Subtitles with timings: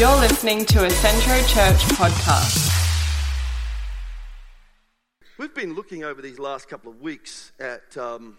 [0.00, 2.72] You're listening to a Centro Church podcast.
[5.36, 8.38] We've been looking over these last couple of weeks at um,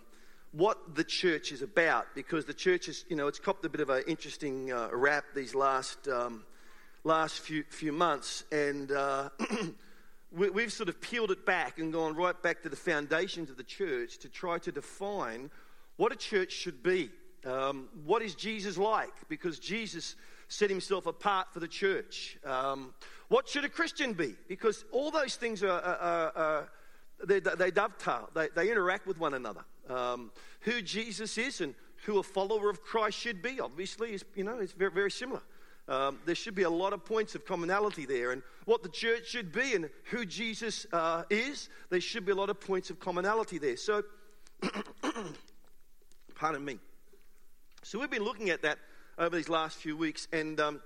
[0.53, 3.79] what the church is about because the church is, you know, it's copped a bit
[3.79, 6.45] of an interesting uh, rap these last um,
[7.03, 9.29] last few few months, and uh,
[10.31, 13.57] we, have sort of peeled it back and gone right back to the foundations of
[13.57, 15.51] the church to try to define
[15.97, 17.11] what a church should be.
[17.45, 19.13] Um, what is Jesus like?
[19.29, 20.15] Because Jesus
[20.51, 22.37] set himself apart for the church.
[22.43, 22.93] Um,
[23.29, 24.35] what should a Christian be?
[24.49, 26.69] Because all those things are, are, are
[27.25, 29.63] they, they, dovetail, they, they, interact with one another.
[29.89, 31.73] Um, who Jesus is and
[32.05, 35.41] who a follower of Christ should be, obviously, is, you know, is very, very similar.
[35.87, 38.31] Um, there should be a lot of points of commonality there.
[38.31, 42.35] And what the church should be and who Jesus uh, is, there should be a
[42.35, 43.77] lot of points of commonality there.
[43.77, 44.03] So,
[46.35, 46.77] pardon me.
[47.83, 48.79] So, we've been looking at that
[49.21, 50.27] over these last few weeks.
[50.33, 50.81] And um,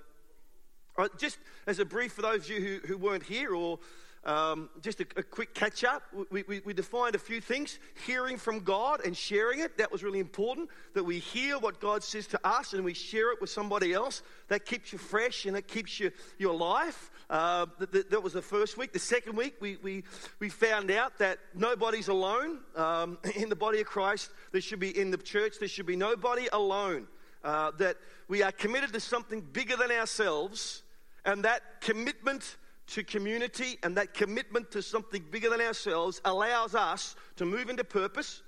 [1.18, 3.78] just as a brief for those of you who, who weren't here or
[4.24, 6.02] um, just a, a, quick catch up.
[6.32, 9.78] We, we, we, defined a few things hearing from God and sharing it.
[9.78, 13.32] That was really important that we hear what God says to us and we share
[13.32, 14.22] it with somebody else.
[14.48, 17.12] That keeps you fresh and it keeps you, your life.
[17.30, 18.92] Uh, that, that, was the first week.
[18.92, 20.02] The second week, we, we,
[20.40, 24.30] we found out that nobody's alone um, in the body of Christ.
[24.50, 27.06] There should be in the church, there should be nobody alone.
[27.46, 30.82] Uh, that we are committed to something bigger than ourselves,
[31.24, 32.56] and that commitment
[32.88, 37.84] to community and that commitment to something bigger than ourselves allows us to move into
[37.84, 38.42] purpose.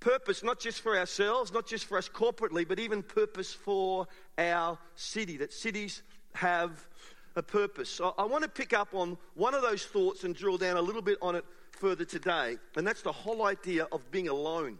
[0.00, 4.78] Purpose not just for ourselves, not just for us corporately, but even purpose for our
[4.96, 5.38] city.
[5.38, 6.02] That cities
[6.34, 6.86] have
[7.36, 7.88] a purpose.
[7.88, 10.82] So I want to pick up on one of those thoughts and drill down a
[10.82, 14.78] little bit on it further today, and that's the whole idea of being alone.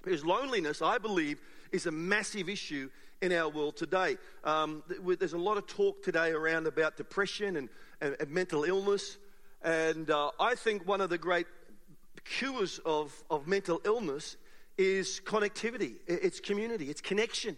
[0.00, 1.40] Because loneliness, I believe,
[1.74, 2.88] is a massive issue
[3.20, 4.16] in our world today.
[4.44, 4.84] Um,
[5.18, 7.68] there's a lot of talk today around about depression and,
[8.00, 9.18] and, and mental illness.
[9.62, 11.48] And uh, I think one of the great
[12.24, 14.36] cures of, of mental illness
[14.78, 17.56] is connectivity, it's community, it's connection.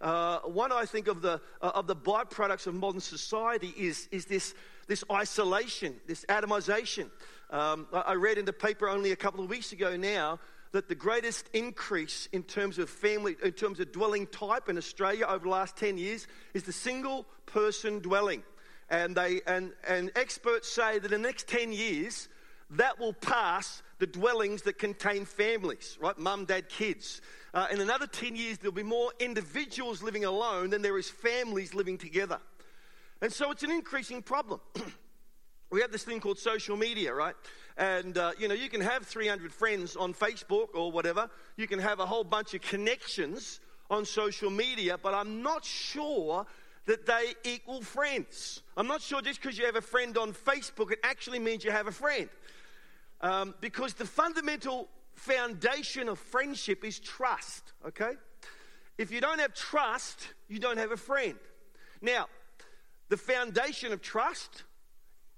[0.00, 4.26] Uh, one I think of the, uh, of the byproducts of modern society is, is
[4.26, 4.54] this,
[4.88, 7.10] this isolation, this atomization.
[7.48, 10.38] Um, I read in the paper only a couple of weeks ago now
[10.74, 15.24] that the greatest increase in terms of family, in terms of dwelling type in Australia
[15.24, 18.42] over the last 10 years is the single person dwelling.
[18.90, 22.28] And, they, and, and experts say that in the next 10 years,
[22.70, 26.18] that will pass the dwellings that contain families, right?
[26.18, 27.20] Mum, dad, kids.
[27.54, 31.72] Uh, in another 10 years, there'll be more individuals living alone than there is families
[31.72, 32.40] living together.
[33.22, 34.58] And so it's an increasing problem.
[35.70, 37.36] we have this thing called social media, right?
[37.76, 41.28] And, uh, you know, you can have 300 friends on Facebook or whatever.
[41.56, 46.46] You can have a whole bunch of connections on social media, but I'm not sure
[46.86, 48.62] that they equal friends.
[48.76, 51.70] I'm not sure just because you have a friend on Facebook, it actually means you
[51.70, 52.28] have a friend.
[53.20, 58.12] Um, because the fundamental foundation of friendship is trust, okay?
[58.98, 61.38] If you don't have trust, you don't have a friend.
[62.02, 62.26] Now,
[63.08, 64.64] the foundation of trust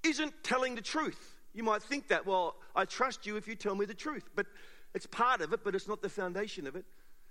[0.03, 1.36] isn't telling the truth.
[1.57, 4.29] You might think that, well, I trust you if you tell me the truth.
[4.35, 4.45] But
[4.93, 6.85] it's part of it, but it's not the foundation of it.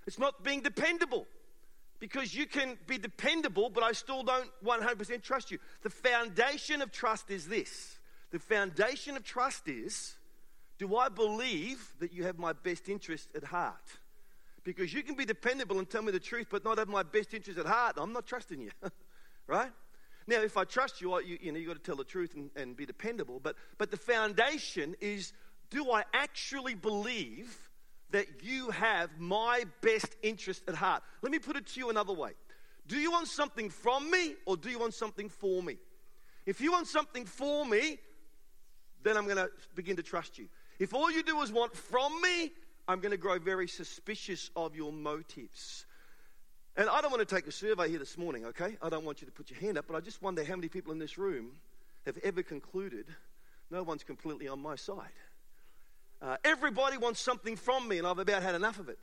[0.04, 1.28] It's not being dependable.
[2.00, 5.58] Because you can be dependable, but I still don't 100% trust you.
[5.82, 8.00] The foundation of trust is this
[8.32, 10.16] the foundation of trust is
[10.76, 13.76] do I believe that you have my best interest at heart?
[14.64, 17.32] Because you can be dependable and tell me the truth, but not have my best
[17.32, 17.94] interest at heart.
[17.96, 18.70] I'm not trusting you,
[19.46, 19.70] right?
[20.26, 22.50] Now, if I trust you, you, you know, you've got to tell the truth and,
[22.56, 23.40] and be dependable.
[23.40, 25.32] But, but the foundation is
[25.70, 27.56] do I actually believe
[28.10, 31.02] that you have my best interest at heart?
[31.22, 32.32] Let me put it to you another way.
[32.86, 35.76] Do you want something from me or do you want something for me?
[36.44, 37.98] If you want something for me,
[39.02, 40.46] then I'm going to begin to trust you.
[40.78, 42.52] If all you do is want from me,
[42.86, 45.85] I'm going to grow very suspicious of your motives.
[46.76, 48.76] And I don't want to take a survey here this morning, okay?
[48.82, 50.68] I don't want you to put your hand up, but I just wonder how many
[50.68, 51.52] people in this room
[52.04, 53.06] have ever concluded
[53.70, 55.08] no one's completely on my side.
[56.20, 58.98] Uh, everybody wants something from me, and I've about had enough of it.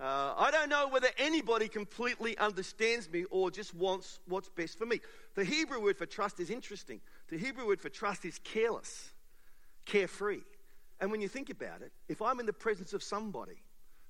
[0.00, 4.86] Uh, I don't know whether anybody completely understands me or just wants what's best for
[4.86, 5.00] me.
[5.34, 7.00] The Hebrew word for trust is interesting.
[7.28, 9.10] The Hebrew word for trust is careless,
[9.84, 10.40] carefree.
[11.00, 13.56] And when you think about it, if I'm in the presence of somebody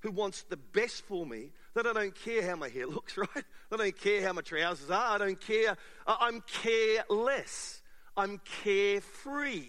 [0.00, 3.45] who wants the best for me, that I don't care how my hair looks, right?
[3.73, 5.15] I don't care how my trousers are.
[5.15, 5.77] I don't care.
[6.06, 7.83] I'm careless.
[8.17, 9.69] I'm carefree.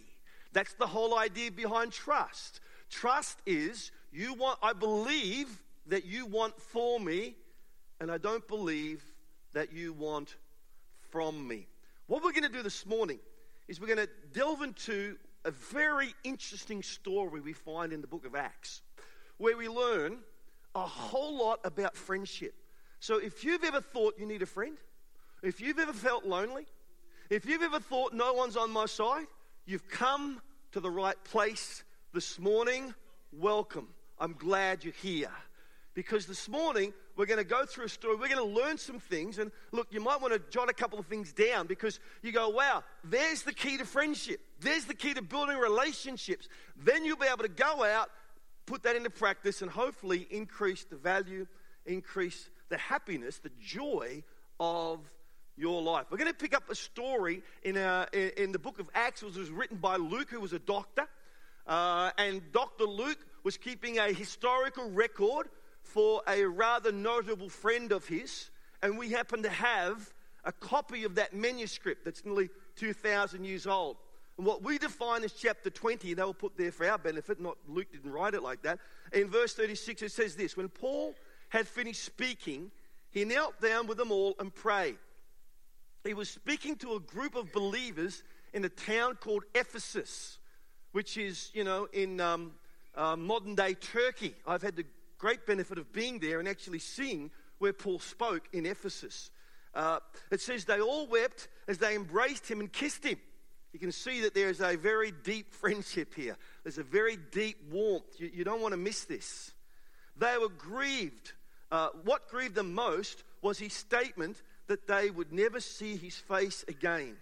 [0.54, 2.62] That's the whole idea behind trust.
[2.90, 5.48] Trust is you want, I believe
[5.88, 7.36] that you want for me,
[8.00, 9.04] and I don't believe
[9.54, 10.36] that you want
[11.12, 11.68] from me.
[12.08, 13.20] What we're going to do this morning
[13.68, 18.26] is we're going to delve into a very interesting story we find in the book
[18.26, 18.82] of Acts,
[19.40, 20.20] where we learn
[20.76, 22.54] a whole lot about friendship.
[23.00, 24.78] So if you've ever thought you need a friend,
[25.42, 26.66] if you've ever felt lonely,
[27.30, 29.26] if you've ever thought no one's on my side,
[29.66, 30.42] you've come
[30.74, 31.84] to the right place
[32.14, 32.94] this morning.
[33.32, 33.88] Welcome.
[34.20, 35.32] I'm glad you're here.
[35.94, 38.16] Because this morning, we're going to go through a story.
[38.16, 39.40] We're going to learn some things.
[39.40, 42.50] And look, you might want to jot a couple of things down because you go,
[42.50, 44.40] wow, there's the key to friendship.
[44.60, 46.48] There's the key to building relationships.
[46.78, 48.10] Then you'll be able to go out,
[48.70, 51.48] put that into practice, and hopefully increase the value,
[51.88, 54.24] increase the happiness, the joy
[54.60, 55.00] of
[55.58, 56.06] your life.
[56.12, 59.24] We're going to pick up a story in, uh, in the book of Acts.
[59.24, 61.08] which was written by Luke, who was a doctor.
[61.66, 62.84] Uh, and Dr.
[62.84, 65.50] Luke was keeping a historical record
[65.82, 68.52] for a rather notable friend of his.
[68.84, 70.14] And we happen to have
[70.46, 73.98] a copy of that manuscript that's nearly 2,000 years old.
[74.40, 77.58] And what we define as chapter 20, they were put there for our benefit, not
[77.68, 78.80] Luke didn't write it like that.
[79.12, 81.14] In verse 36, it says this When Paul
[81.50, 82.72] had finished speaking,
[83.12, 84.96] he knelt down with them all and prayed.
[86.06, 90.38] He was speaking to a group of believers in a town called Ephesus,
[90.94, 92.54] which is, you know, in um,
[92.96, 94.36] uh, modern day Turkey.
[94.48, 94.86] I've had the
[95.18, 99.32] great benefit of being there and actually seeing where Paul spoke in Ephesus.
[99.76, 100.00] Uh,
[100.32, 103.18] it says they all wept as they embraced him and kissed him.
[103.74, 106.38] You can see that there is a very deep friendship here.
[106.64, 108.20] There's a very deep warmth.
[108.20, 109.52] You, you don't want to miss this.
[110.18, 111.34] They were grieved.
[111.72, 116.66] Uh, what grieved them most was his statement that they would never see his face
[116.68, 117.16] again.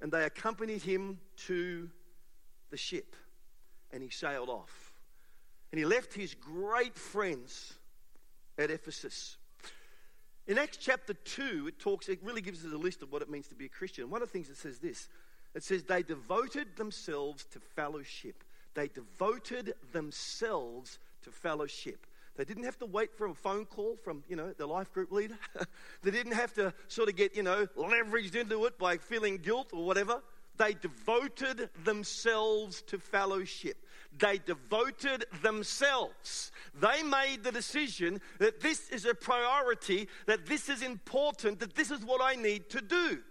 [0.00, 1.88] And they accompanied him to
[2.70, 3.16] the ship,
[3.92, 4.92] and he sailed off.
[5.72, 7.74] And he left his great friends
[8.58, 9.36] at Ephesus.
[10.46, 13.28] In Acts chapter 2, it talks, it really gives us a list of what it
[13.28, 14.08] means to be a Christian.
[14.10, 15.08] One of the things it says this
[15.56, 18.44] it says, they devoted themselves to fellowship.
[18.74, 22.06] They devoted themselves to fellowship.
[22.36, 25.10] They didn't have to wait for a phone call from, you know, the life group
[25.10, 25.38] leader.
[26.02, 29.70] they didn't have to sort of get, you know, leveraged into it by feeling guilt
[29.72, 30.22] or whatever.
[30.58, 33.78] They devoted themselves to fellowship.
[34.18, 36.52] They devoted themselves.
[36.78, 41.90] They made the decision that this is a priority, that this is important, that this
[41.90, 43.22] is what I need to do.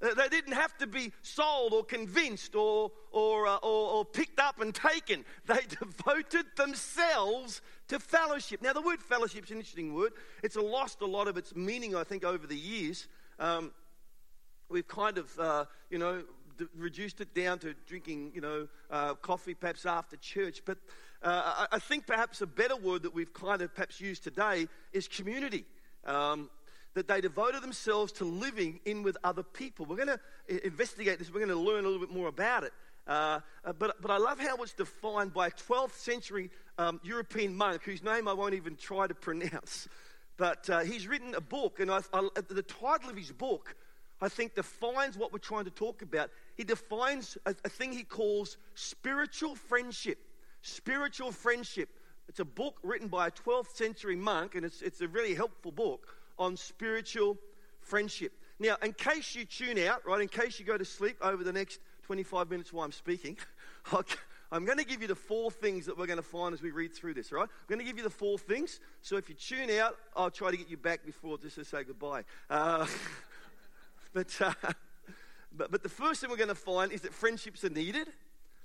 [0.00, 4.60] They didn't have to be sold or convinced or, or, uh, or, or, picked up
[4.60, 5.24] and taken.
[5.46, 8.60] They devoted themselves to fellowship.
[8.60, 10.12] Now, the word fellowship is an interesting word.
[10.42, 13.08] It's lost a lot of its meaning, I think, over the years.
[13.38, 13.72] Um,
[14.68, 16.24] we've kind of, uh, you know,
[16.58, 20.60] d- reduced it down to drinking, you know, uh, coffee perhaps after church.
[20.66, 20.76] But
[21.22, 24.68] uh, I, I, think perhaps a better word that we've kind of perhaps used today
[24.92, 25.64] is community.
[26.04, 26.50] Um,
[26.96, 29.84] that they devoted themselves to living in with other people.
[29.84, 30.08] We're going
[30.48, 32.72] to investigate this, we're going to learn a little bit more about it.
[33.06, 37.54] Uh, uh, but, but I love how it's defined by a 12th century um, European
[37.54, 39.88] monk whose name I won't even try to pronounce.
[40.38, 43.76] But uh, he's written a book, and I, I, the title of his book,
[44.22, 46.30] I think, defines what we're trying to talk about.
[46.56, 50.16] He defines a, a thing he calls spiritual friendship.
[50.62, 51.90] Spiritual friendship.
[52.26, 55.72] It's a book written by a 12th century monk, and it's, it's a really helpful
[55.72, 57.36] book on spiritual
[57.80, 58.32] friendship.
[58.58, 61.52] Now, in case you tune out, right, in case you go to sleep over the
[61.52, 63.36] next 25 minutes while I'm speaking,
[64.52, 66.70] I'm going to give you the four things that we're going to find as we
[66.70, 67.42] read through this, right?
[67.42, 68.80] I'm going to give you the four things.
[69.02, 71.84] So if you tune out, I'll try to get you back before just to say
[71.84, 72.22] goodbye.
[72.48, 72.86] Uh,
[74.14, 74.52] but, uh,
[75.52, 78.08] but, but the first thing we're going to find is that friendships are needed.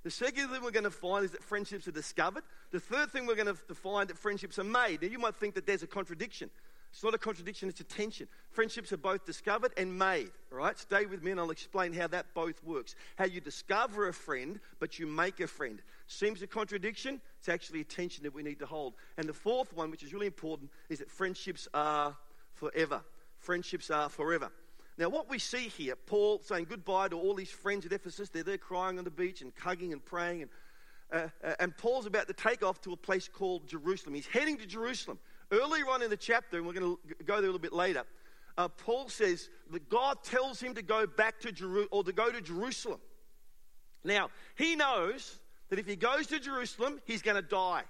[0.04, 2.44] The second thing we're going to find is that friendships are discovered.
[2.72, 5.02] The third thing we're going to find that friendships are made.
[5.02, 6.50] Now, you might think that there's a contradiction.
[6.92, 8.28] It's not a contradiction, it's a tension.
[8.52, 10.78] Friendships are both discovered and made, all right?
[10.78, 12.96] Stay with me and I'll explain how that both works.
[13.18, 15.82] How you discover a friend, but you make a friend.
[16.08, 18.96] Seems a contradiction, it's actually a tension that we need to hold.
[19.18, 22.16] And the fourth one, which is really important, is that friendships are
[22.54, 23.02] forever.
[23.40, 24.52] Friendships are forever.
[24.98, 28.44] Now, what we see here, Paul saying goodbye to all his friends at Ephesus, they're
[28.44, 30.44] there crying on the beach and hugging and praying.
[30.44, 30.52] And,
[31.12, 34.14] uh, uh, and Paul's about to take off to a place called Jerusalem.
[34.14, 35.18] He's heading to Jerusalem.
[35.52, 38.04] Earlier on in the chapter, and we're going to go there a little bit later,
[38.58, 42.32] uh, Paul says that God tells him to go back to Jerusalem or to go
[42.32, 43.00] to Jerusalem.
[44.04, 45.40] Now, he knows
[45.70, 47.84] that if he goes to Jerusalem, he's going to die,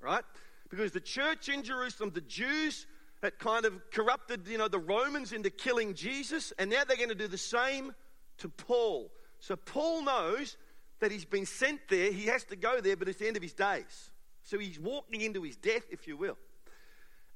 [0.00, 0.24] right?
[0.70, 2.86] Because the church in Jerusalem, the Jews
[3.22, 7.08] had kind of corrupted, you know, the Romans into killing Jesus, and now they're going
[7.08, 7.94] to do the same
[8.38, 9.10] to Paul.
[9.40, 10.56] So Paul knows
[11.00, 12.12] that he's been sent there.
[12.12, 14.10] He has to go there, but it's the end of his days.
[14.42, 16.36] So he's walking into his death, if you will.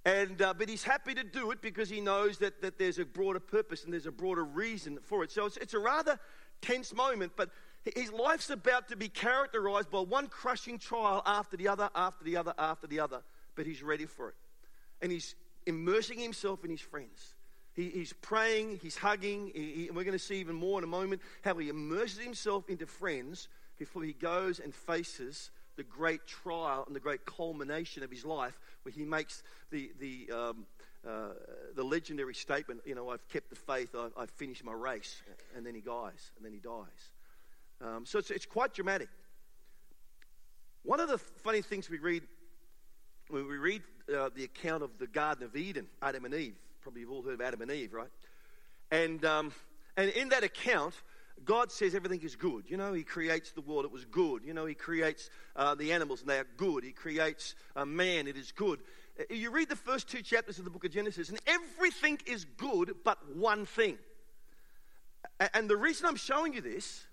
[0.05, 3.05] And, uh, but he's happy to do it because he knows that, that there's a
[3.05, 5.31] broader purpose and there's a broader reason for it.
[5.31, 6.19] So it's, it's a rather
[6.61, 7.51] tense moment, but
[7.97, 12.37] his life's about to be characterized by one crushing trial after the other, after the
[12.37, 13.23] other, after the other.
[13.55, 14.35] But he's ready for it.
[15.01, 17.35] And he's immersing himself in his friends.
[17.75, 19.53] He, he's praying, he's hugging.
[19.55, 22.69] He, he, we're going to see even more in a moment how he immerses himself
[22.69, 28.11] into friends before he goes and faces the great trial and the great culmination of
[28.11, 30.67] his life, where he makes the, the, um,
[31.07, 31.29] uh,
[31.75, 35.23] the legendary statement, you know, I've kept the faith, I, I've finished my race.
[35.57, 37.11] And then he dies, and then he dies.
[37.81, 39.09] Um, so it's, it's quite dramatic.
[40.85, 42.23] One of the funny things we read
[43.29, 43.83] when we read
[44.15, 47.35] uh, the account of the Garden of Eden, Adam and Eve, probably you've all heard
[47.35, 48.11] of Adam and Eve, right?
[48.91, 49.53] And, um,
[49.97, 50.95] and in that account,
[51.45, 52.65] God says everything is good.
[52.69, 54.45] You know, He creates the world, it was good.
[54.45, 56.85] You know, He creates uh, the animals, and they are good.
[56.85, 58.81] He creates a man, it is good.
[59.19, 62.45] Uh, you read the first two chapters of the book of Genesis, and everything is
[62.45, 63.99] good but one thing.
[65.55, 67.05] And the reason I'm showing you this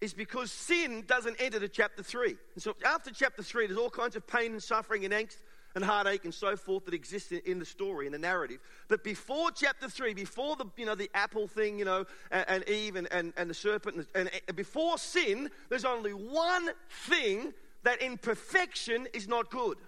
[0.00, 2.36] is because sin doesn't enter to chapter 3.
[2.54, 5.36] And so after chapter 3, there's all kinds of pain and suffering and angst
[5.74, 8.58] and heartache and so forth that exists in the story, in the narrative.
[8.88, 12.68] But before chapter 3, before the, you know, the apple thing, you know, and, and
[12.68, 16.70] Eve and, and, and, the serpent, and, and before sin, there's only one
[17.06, 19.78] thing that in perfection is not good.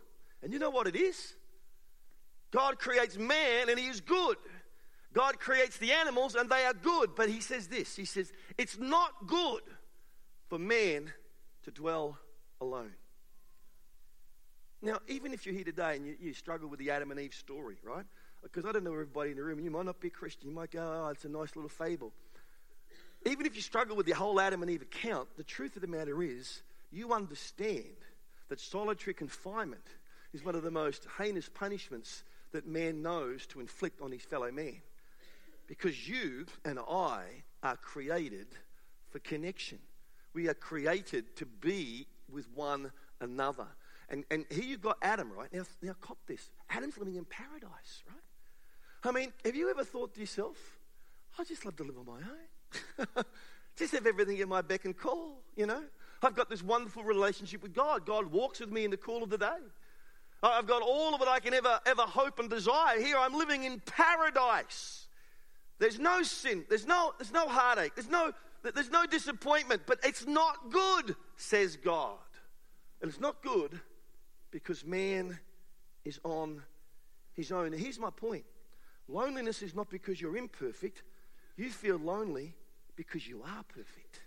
[0.42, 1.34] And you know what it is?
[2.50, 4.36] God creates man and he is good.
[5.12, 7.10] God creates the animals and they are good.
[7.16, 9.62] But he says this He says, it's not good
[10.48, 11.12] for man
[11.64, 12.18] to dwell
[12.60, 12.92] alone.
[14.82, 17.34] Now, even if you're here today and you, you, struggle with the Adam and Eve
[17.34, 18.04] story, right?
[18.42, 20.48] Because I don't know everybody in the room, you might not be a Christian.
[20.48, 22.12] You might go, oh, it's a nice little fable.
[23.24, 25.88] Even if you struggle with the whole Adam and Eve account, the truth of the
[25.88, 27.94] matter is, you understand
[28.48, 29.86] that solitary confinement
[30.32, 34.50] is one of the most heinous punishments that man knows to inflict on his fellow
[34.50, 34.82] man.
[35.68, 37.22] Because you and I
[37.62, 38.48] are created
[39.10, 39.78] for connection.
[40.34, 43.68] We are created to be with one another.
[44.12, 45.50] And, and here you've got Adam, right?
[45.52, 46.50] Now, now, cop this.
[46.68, 48.18] Adam's living in paradise, right?
[49.04, 50.56] I mean, have you ever thought to yourself,
[51.38, 53.24] I just love to live on my own?
[53.76, 55.82] just have everything in my beck and call, you know?
[56.22, 58.04] I've got this wonderful relationship with God.
[58.04, 59.48] God walks with me in the cool of the day.
[60.42, 63.00] I've got all of it I can ever, ever hope and desire.
[63.00, 65.06] Here I'm living in paradise.
[65.78, 66.64] There's no sin.
[66.68, 67.94] There's no, there's no heartache.
[67.94, 69.82] There's no, there's no disappointment.
[69.86, 72.18] But it's not good, says God.
[73.00, 73.80] And it's not good
[74.52, 75.40] because man
[76.04, 76.62] is on
[77.34, 77.72] his own.
[77.72, 78.44] Here's my point
[79.08, 81.02] loneliness is not because you're imperfect,
[81.56, 82.54] you feel lonely
[82.94, 84.20] because you are perfect.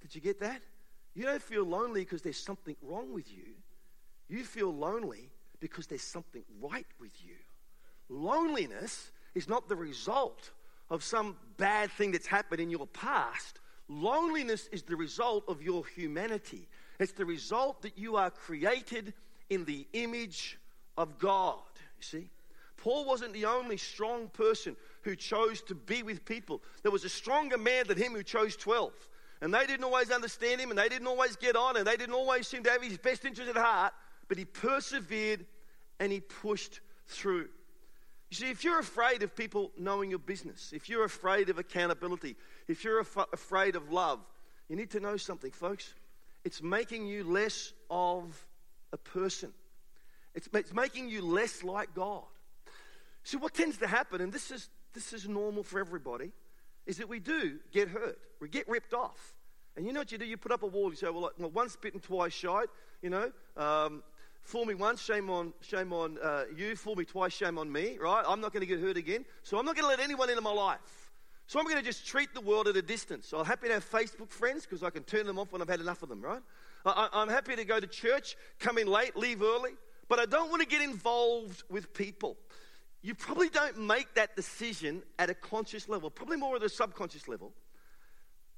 [0.00, 0.62] Did you get that?
[1.14, 3.54] You don't feel lonely because there's something wrong with you.
[4.28, 7.36] You feel lonely because there's something right with you.
[8.08, 10.50] Loneliness is not the result
[10.90, 13.60] of some bad thing that's happened in your past.
[13.88, 16.68] Loneliness is the result of your humanity.
[16.98, 19.14] It's the result that you are created
[19.50, 20.58] in the image
[20.96, 21.58] of God.
[21.98, 22.30] You see?
[22.76, 26.62] Paul wasn't the only strong person who chose to be with people.
[26.82, 28.92] There was a stronger man than him who chose 12.
[29.40, 32.14] And they didn't always understand him, and they didn't always get on, and they didn't
[32.14, 33.92] always seem to have his best interest at heart,
[34.28, 35.44] but he persevered
[36.00, 37.48] and he pushed through.
[38.30, 42.36] You see, if you're afraid of people knowing your business, if you're afraid of accountability,
[42.68, 44.20] if you're af- afraid of love,
[44.68, 45.94] you need to know something, folks.
[46.44, 48.46] It's making you less of
[48.94, 49.52] a person,
[50.34, 52.22] it's, it's making you less like God.
[53.24, 56.30] See, what tends to happen, and this is, this is normal for everybody,
[56.86, 59.34] is that we do get hurt, we get ripped off.
[59.76, 60.24] And you know what you do?
[60.24, 62.62] You put up a wall, you say, well, well once bitten, twice shy,
[63.02, 63.32] you know.
[63.56, 64.02] Um,
[64.44, 66.76] Fool me once, shame on, shame on uh, you.
[66.76, 68.22] Fool me twice, shame on me, right?
[68.28, 69.24] I'm not going to get hurt again.
[69.42, 71.10] So I'm not going to let anyone into my life.
[71.46, 73.26] So I'm going to just treat the world at a distance.
[73.26, 75.68] So I'm happy to have Facebook friends because I can turn them off when I've
[75.68, 76.42] had enough of them, right?
[76.84, 79.72] I, I'm happy to go to church, come in late, leave early,
[80.08, 82.36] but I don't want to get involved with people.
[83.02, 87.28] You probably don't make that decision at a conscious level, probably more at a subconscious
[87.28, 87.52] level.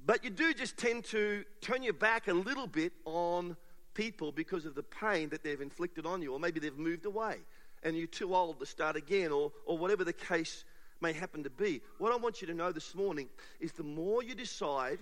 [0.04, 3.56] But you do just tend to turn your back a little bit on
[3.94, 7.38] people because of the pain that they've inflicted on you, or maybe they've moved away
[7.82, 10.64] and you're too old to start again, or, or whatever the case
[11.00, 11.80] may happen to be.
[11.98, 13.28] What I want you to know this morning
[13.60, 14.98] is the more you decide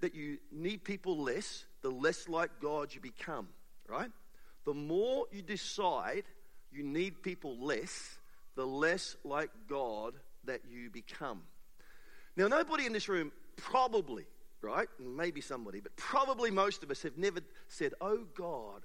[0.00, 3.48] that you need people less, the less like God you become,
[3.88, 4.10] right?
[4.64, 6.24] The more you decide
[6.72, 8.18] you need people less,
[8.54, 10.14] the less like God
[10.44, 11.42] that you become.
[12.36, 14.26] Now, nobody in this room probably
[14.62, 14.88] right?
[14.98, 18.82] Maybe somebody, but probably most of us have never said, Oh God,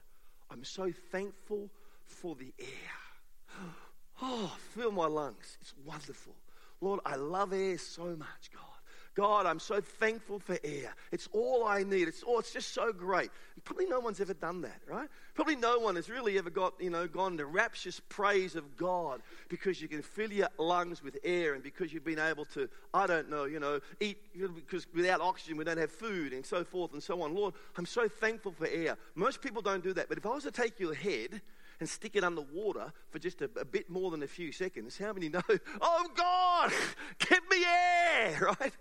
[0.50, 1.70] I'm so thankful
[2.06, 3.58] for the air.
[4.22, 5.58] oh, fill my lungs.
[5.62, 6.36] It's wonderful.
[6.82, 8.75] Lord, I love air so much, God.
[9.16, 10.94] God, I'm so thankful for air.
[11.14, 12.10] It's all I need.
[12.10, 13.32] It's oh, it's just so great.
[13.64, 15.08] probably no one's ever done that, right?
[15.36, 19.22] Probably no one has really ever got, you know, gone to rapturous praise of God
[19.48, 23.08] because you can fill your lungs with air and because you've been able to, I
[23.08, 26.92] don't know, you know, eat because without oxygen we don't have food and so forth
[26.92, 27.34] and so on.
[27.34, 28.98] Lord, I'm so thankful for air.
[29.16, 30.10] Most people don't do that.
[30.10, 31.42] But if I was to take your head
[31.79, 35.13] and stick it underwater for just a, a, bit more than a few seconds, how
[35.13, 35.41] many know,
[35.82, 36.72] oh God,
[37.20, 38.74] give me air, right?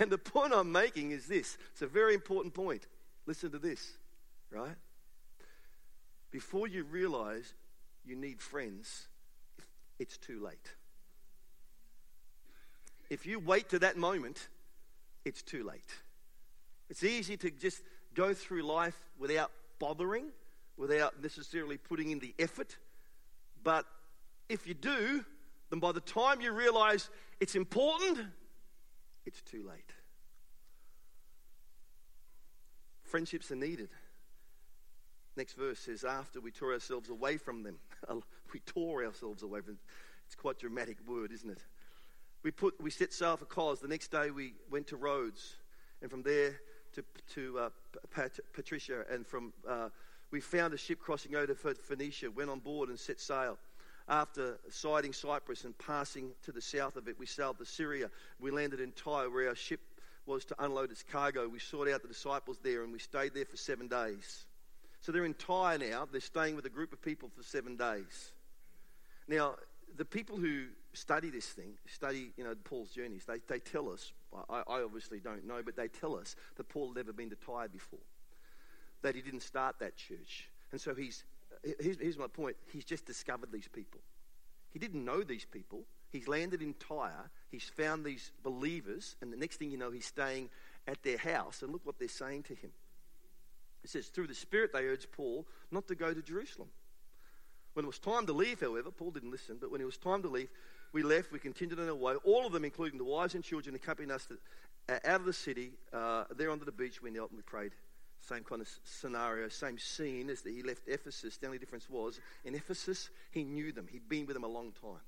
[0.00, 2.86] And the point I'm making is this it's a very important point.
[3.26, 3.92] Listen to this,
[4.50, 4.76] right?
[6.30, 7.54] Before you realize
[8.04, 9.08] you need friends,
[9.98, 10.74] it's too late.
[13.10, 14.48] If you wait to that moment,
[15.24, 15.94] it's too late.
[16.88, 17.82] It's easy to just
[18.14, 20.30] go through life without bothering
[20.82, 22.76] without necessarily putting in the effort.
[23.62, 23.86] But
[24.48, 25.24] if you do,
[25.70, 27.08] then by the time you realize
[27.38, 28.18] it's important,
[29.24, 29.92] it's too late.
[33.04, 33.90] Friendships are needed.
[35.36, 37.76] Next verse says, after we tore ourselves away from them,
[38.52, 39.82] we tore ourselves away from them.
[40.26, 41.64] It's quite a dramatic word, isn't it?
[42.42, 43.78] We, put, we set sail for Cos.
[43.78, 45.54] The next day we went to Rhodes,
[46.00, 46.56] and from there
[46.94, 47.70] to, to uh,
[48.10, 49.90] Pat, Patricia, and from uh,
[50.32, 53.58] we found a ship crossing over to Phoenicia, went on board and set sail.
[54.08, 58.10] After sighting Cyprus and passing to the south of it, we sailed to Syria.
[58.40, 59.80] We landed in Tyre, where our ship
[60.26, 61.46] was to unload its cargo.
[61.48, 64.46] We sought out the disciples there and we stayed there for seven days.
[65.00, 66.08] So they're in Tyre now.
[66.10, 68.32] They're staying with a group of people for seven days.
[69.28, 69.56] Now,
[69.96, 74.12] the people who study this thing, study you know Paul's journeys, they, they tell us,
[74.48, 77.36] I, I obviously don't know, but they tell us that Paul had never been to
[77.36, 78.00] Tyre before
[79.02, 80.48] that he didn't start that church.
[80.70, 81.24] And so he's,
[81.80, 84.00] here's, here's my point he's just discovered these people.
[84.72, 85.82] He didn't know these people.
[86.10, 87.30] He's landed in Tyre.
[87.50, 89.16] He's found these believers.
[89.20, 90.48] And the next thing you know, he's staying
[90.86, 91.62] at their house.
[91.62, 92.70] And look what they're saying to him.
[93.84, 96.68] It says, Through the Spirit, they urged Paul not to go to Jerusalem.
[97.74, 100.22] When it was time to leave, however, Paul didn't listen, but when it was time
[100.22, 100.48] to leave,
[100.92, 101.32] we left.
[101.32, 102.14] We continued on our way.
[102.24, 104.38] All of them, including the wives and children, accompanied us to,
[104.94, 105.72] uh, out of the city.
[105.92, 107.72] Uh, there onto the beach, we knelt and we prayed
[108.28, 111.36] same kind of scenario, same scene as that he left Ephesus.
[111.36, 113.88] The only difference was in Ephesus, he knew them.
[113.90, 115.00] He'd been with them a long time.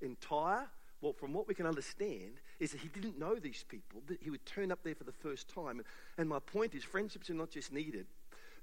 [0.00, 0.68] In Tyre,
[1.00, 4.02] well, from what we can understand, is that he didn't know these people.
[4.20, 5.82] He would turn up there for the first time.
[6.18, 8.06] And my point is, friendships are not just needed,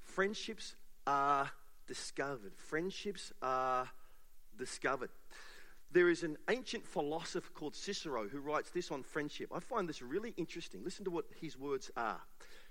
[0.02, 0.76] friendships
[1.06, 1.52] are
[1.88, 2.54] discovered.
[2.56, 3.90] Friendships are
[4.58, 5.10] discovered.
[5.92, 9.50] There is an ancient philosopher called Cicero who writes this on friendship.
[9.52, 10.84] I find this really interesting.
[10.84, 12.22] Listen to what his words are.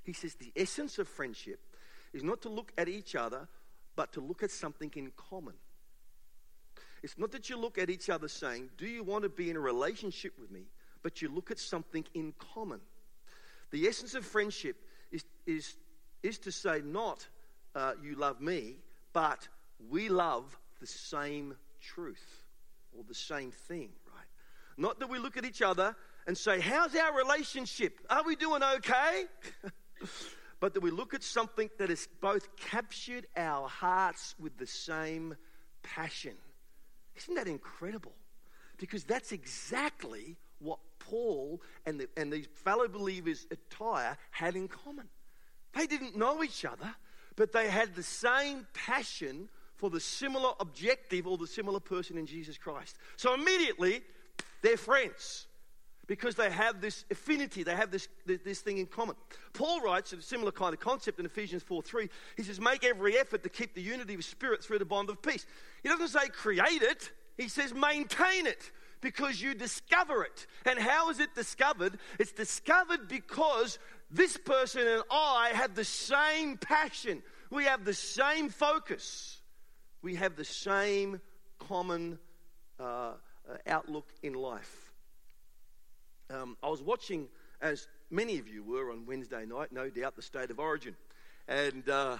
[0.09, 1.61] He says the essence of friendship
[2.15, 3.47] is not to look at each other,
[3.95, 5.53] but to look at something in common.
[7.03, 9.57] It's not that you look at each other saying, Do you want to be in
[9.57, 10.63] a relationship with me?
[11.03, 12.81] But you look at something in common.
[13.71, 14.77] The essence of friendship
[15.13, 15.77] is, is,
[16.23, 17.29] is to say, not
[17.75, 18.77] uh, you love me,
[19.13, 19.47] but
[19.91, 22.45] we love the same truth
[22.97, 24.27] or the same thing, right?
[24.79, 25.95] Not that we look at each other
[26.27, 28.01] and say, How's our relationship?
[28.09, 29.27] Are we doing okay?
[30.61, 35.37] but that we look at something that has both captured our hearts with the same
[35.83, 36.35] passion.
[37.17, 38.15] Isn't that incredible?
[38.77, 44.69] Because that's exactly what Paul and, the, and these fellow believers at Tyre had in
[44.69, 45.09] common.
[45.75, 46.95] They didn't know each other,
[47.37, 52.27] but they had the same passion for the similar objective or the similar person in
[52.27, 52.97] Jesus Christ.
[53.17, 54.03] So immediately,
[54.63, 55.47] they're friends
[56.09, 59.15] because they have this affinity, they have this, this thing in common.
[59.53, 62.09] Paul writes a similar kind of concept in Ephesians 4 3.
[62.37, 65.23] He says, Make every effort to keep the unity of spirit through the bond of
[65.23, 65.47] peace.
[65.83, 70.47] He doesn't say create it, he says maintain it because you discover it.
[70.65, 71.99] And how is it discovered?
[72.19, 73.79] It's discovered because
[74.11, 79.41] this person and I have the same passion, we have the same focus,
[80.01, 81.21] we have the same
[81.59, 82.19] common
[82.81, 83.13] uh, uh
[83.67, 84.88] outlook in life.
[86.31, 87.27] Um, I was watching,
[87.63, 90.95] as many of you were on Wednesday night, no doubt, the State of Origin.
[91.47, 92.19] And uh,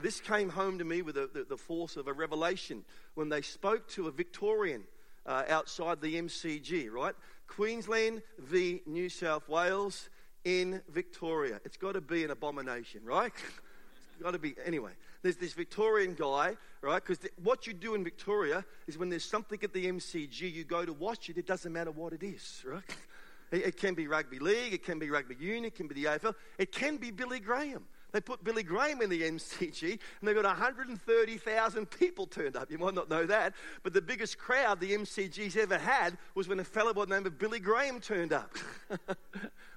[0.00, 3.42] this came home to me with a, the, the, force of a revelation when they
[3.42, 4.84] spoke to a Victorian
[5.26, 7.14] uh, outside the MCG, right?
[7.48, 10.08] Queensland v New South Wales
[10.44, 11.60] in Victoria.
[11.66, 13.32] It's got to be an abomination, right?
[13.34, 14.54] it's got to be.
[14.64, 17.04] Anyway, there's this Victorian guy, right?
[17.04, 20.86] Because what you do in Victoria is when there's something at the MCG, you go
[20.86, 22.82] to watch it, it doesn't matter what it is, right?
[23.50, 26.34] It can be rugby league, it can be rugby union, it can be the AFL,
[26.58, 27.84] it can be Billy Graham.
[28.12, 32.70] They put Billy Graham in the MCG, and they got 130,000 people turned up.
[32.70, 36.58] You might not know that, but the biggest crowd the MCG's ever had was when
[36.60, 38.54] a fellow by the name of Billy Graham turned up.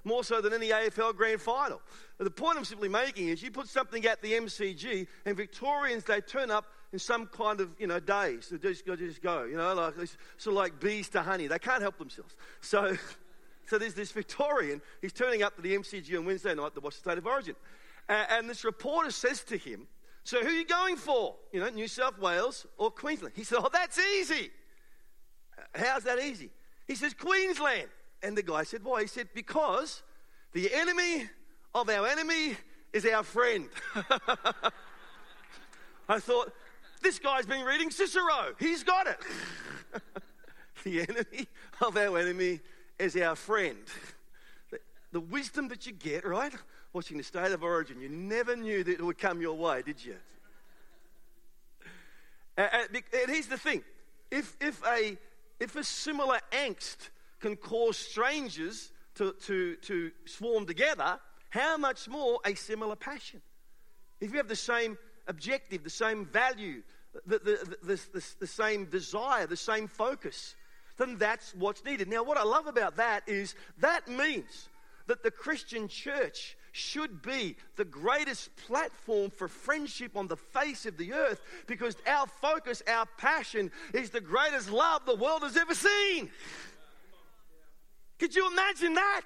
[0.03, 1.81] More so than any AFL grand final.
[2.17, 6.03] But the point I'm simply making is you put something at the MCG, and Victorians,
[6.03, 8.49] they turn up in some kind of, you know, days.
[8.49, 9.95] They just, just go, you know, like,
[10.38, 11.47] sort of like bees to honey.
[11.47, 12.36] They can't help themselves.
[12.62, 12.95] So,
[13.65, 16.95] so there's this Victorian, he's turning up to the MCG on Wednesday night to watch
[16.95, 17.56] the State of Origin.
[18.10, 19.88] And, and this reporter says to him,
[20.23, 21.36] So who are you going for?
[21.52, 23.34] You know, New South Wales or Queensland?
[23.36, 24.52] He said, Oh, that's easy.
[25.58, 26.49] Uh, how's that easy?
[26.88, 27.88] He says, Queensland.
[28.21, 29.02] And the guy said, Why?
[29.02, 30.04] He said, Because
[30.54, 31.30] the enemy
[31.73, 32.56] of our enemy
[32.91, 33.67] is our friend.
[36.08, 36.54] I thought,
[37.02, 38.54] this guy's been reading Cicero.
[38.60, 39.17] He's got it.
[40.84, 41.47] the enemy
[41.82, 42.60] of our enemy
[42.99, 43.79] is our friend.
[45.12, 46.53] The, wisdom that you get, right?
[46.93, 47.99] watching the state of origin.
[47.99, 50.15] You never knew that it would come your way, did you?
[52.56, 53.84] And, here's the thing
[54.29, 55.17] if, if, a,
[55.60, 61.17] if a similar angst can cause strangers to, to, to swarm together,
[61.49, 63.41] how much more a similar passion?
[64.21, 66.84] If you have the same objective, the same value,
[67.25, 70.56] the, the, the, the same desire, the same focus,
[70.97, 72.08] then that's what's needed.
[72.08, 74.69] Now, what I love about that is that means
[75.08, 80.97] that the Christian church should be the greatest platform for friendship on the face of
[80.97, 85.75] the earth because our focus, our passion is the greatest love the world has ever
[85.75, 86.29] seen.
[88.17, 89.25] Could you imagine that?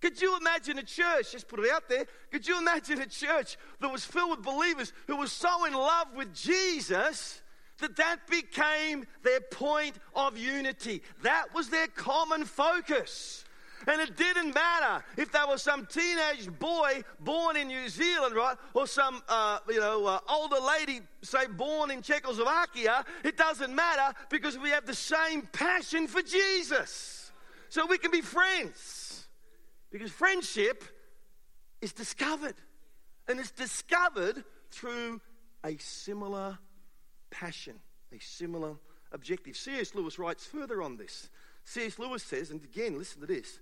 [0.00, 3.58] Could you imagine a church, just put it out there, could you imagine a church
[3.80, 7.39] that was filled with believers who were so in love with Jesus
[7.80, 11.02] that that became their point of unity?
[11.22, 13.44] That was their common focus.
[13.86, 18.56] And it didn't matter if there was some teenage boy born in New Zealand, right?
[18.74, 23.04] Or some, uh, you know, uh, older lady, say, born in Czechoslovakia.
[23.24, 27.32] It doesn't matter because we have the same passion for Jesus.
[27.70, 29.26] So we can be friends.
[29.90, 30.84] Because friendship
[31.80, 32.56] is discovered.
[33.28, 35.20] And it's discovered through
[35.64, 36.58] a similar
[37.30, 37.74] passion,
[38.12, 38.74] a similar
[39.12, 39.56] objective.
[39.56, 39.94] C.S.
[39.94, 41.28] Lewis writes further on this.
[41.64, 41.98] C.S.
[41.98, 43.58] Lewis says, and again, listen to this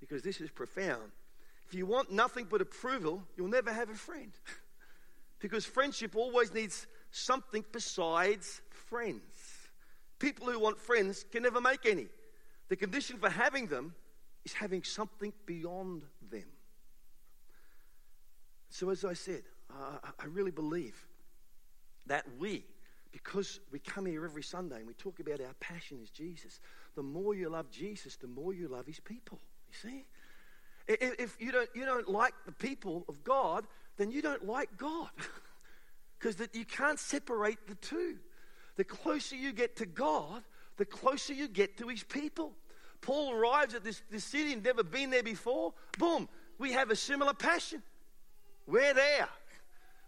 [0.00, 1.12] because this is profound.
[1.68, 4.32] If you want nothing but approval, you'll never have a friend.
[5.38, 9.22] because friendship always needs something besides friends.
[10.18, 12.06] People who want friends can never make any.
[12.68, 13.94] The condition for having them
[14.44, 16.44] is having something beyond them.
[18.70, 20.96] So, as I said, uh, I really believe
[22.06, 22.64] that we,
[23.12, 26.60] because we come here every Sunday and we talk about our passion is Jesus,
[26.96, 29.38] the more you love Jesus, the more you love his people.
[29.70, 30.04] You see?
[30.88, 33.66] If you don't, you don't like the people of God,
[33.98, 35.10] then you don't like God.
[36.18, 38.14] Because that you can't separate the two.
[38.76, 40.44] The closer you get to God,
[40.76, 42.52] the closer you get to his people.
[43.00, 45.74] Paul arrives at this, this city and never been there before.
[45.98, 47.82] Boom, we have a similar passion.
[48.68, 49.28] We're there.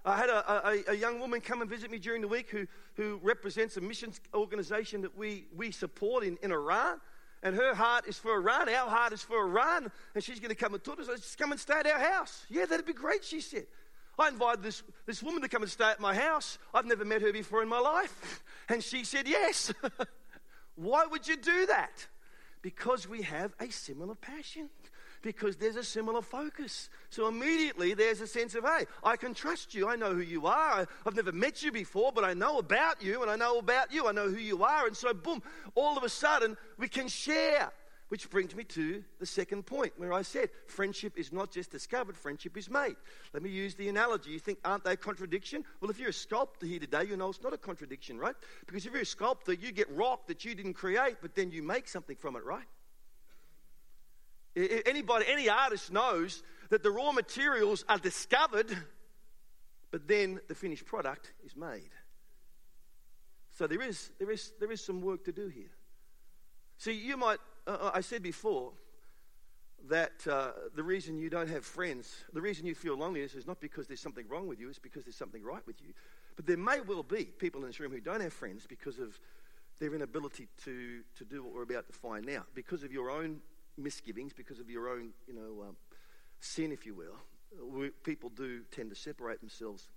[0.05, 2.67] I had a, a, a, young woman come and visit me during the week who,
[2.95, 7.01] who represents a missions organization that we, we support in, in Iran
[7.45, 8.71] and her heart is for Iran.
[8.71, 9.93] Our heart is for Iran.
[10.15, 11.21] And she's going to come and talk to us.
[11.21, 12.47] Just come and stay at our house.
[12.49, 13.67] Yeah, that'd be great, she said.
[14.19, 16.59] I invited this, this woman to come and stay at my house.
[16.73, 18.43] I've never met her before in my life.
[18.67, 19.75] And she said, Yes.
[20.77, 22.07] Why would you do that?
[22.63, 24.71] Because we have a similar passion
[25.25, 26.91] because there's a similar focus.
[27.09, 29.89] So immediately there's a sense of, hey, I can trust you.
[29.89, 30.87] I know who you are.
[31.07, 34.07] I've never met you before, but I know about you and I know about you.
[34.07, 34.87] I know who you are.
[34.87, 35.43] And so, boom,
[35.75, 37.73] all of a sudden we can share.
[38.09, 42.19] Which brings me to the second point where I said friendship is not just discovered,
[42.19, 42.97] friendship is made.
[43.33, 44.31] Let me use the analogy.
[44.31, 45.65] You think, aren't they a contradiction?
[45.81, 48.35] Well, if you're a sculptor here today, you know it's not a contradiction, right?
[48.67, 51.63] Because if you're a sculptor, you get rock that you didn't create, but then you
[51.63, 52.67] make something from it, right?
[54.57, 58.77] Anybody, any artist knows that the raw materials are discovered,
[59.91, 61.91] but then the finished product is made.
[63.53, 65.71] So there is, there is, there is some work to do here.
[66.79, 68.73] See, you might, uh, uh, I said before
[69.89, 73.61] that uh, the reason you don't have friends, the reason you feel loneliness is not
[73.61, 75.93] because there's something wrong with you, it's because there's something right with you.
[76.37, 79.19] But there may well be people in this room who don't have friends because of
[79.79, 83.41] their inability to, to do what we're about to find out, because of your own
[83.77, 85.77] misgivings because of your own, you know, um,
[86.41, 87.17] sin, if you will.
[87.63, 89.89] We, people do tend to separate themselves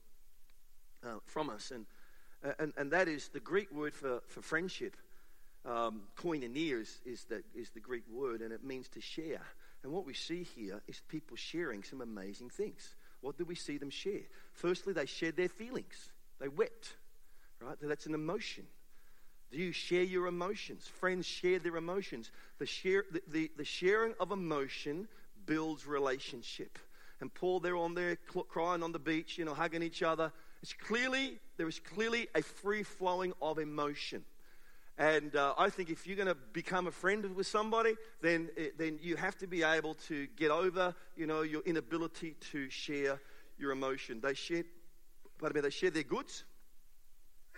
[1.04, 1.86] uh, from us, and,
[2.60, 4.96] and and that is the Greek word for for friendship.
[5.68, 9.42] Um, koinonia is, is, the, is the Greek word, and it means to share.
[9.84, 12.96] And what we see here is people sharing some amazing things.
[13.20, 14.22] what do we see them share?
[14.54, 16.12] Firstly, they shared their feelings.
[16.40, 16.96] They wept,
[17.60, 17.76] right?
[17.82, 18.66] That's an emotion.
[19.52, 20.88] Do you share your emotions?
[21.00, 22.32] Friends share their emotions.
[22.60, 25.08] The, share, the, the, the sharing of emotion
[25.46, 26.78] builds relationship.
[27.22, 28.18] And Paul, they're on there
[28.50, 30.32] crying on the beach, you know, hugging each other.
[30.62, 34.24] It's clearly, there is clearly a free flowing of emotion.
[34.98, 38.70] And uh, I think if you're going to become a friend with somebody, then, eh,
[38.78, 43.20] then you have to be able to get over, you know, your inability to share
[43.60, 44.20] your emotion.
[44.22, 44.66] They shared,
[45.40, 46.46] pardon me, they shared their goods.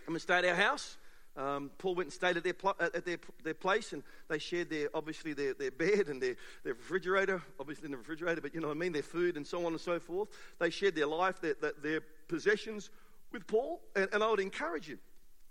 [0.05, 0.97] Come and stay at our house.
[1.37, 4.69] Um, Paul went and stayed at their, pl- at their, their place, and they shared
[4.69, 8.59] their obviously their, their bed and their, their refrigerator, obviously in the refrigerator, but you
[8.59, 10.29] know what I mean, their food and so on and so forth.
[10.59, 12.89] They shared their life, their, their, their possessions
[13.31, 14.97] with Paul, and, and I would encourage you,